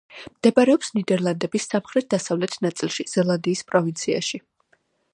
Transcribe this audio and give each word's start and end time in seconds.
მდებარეობს 0.35 0.89
ნიდერლანდების 0.99 1.69
სამხრეთ-დასავლეთ 1.75 2.57
ნაწილში, 2.67 3.09
ზელანდიის 3.15 3.65
პროვინციაში. 3.73 4.43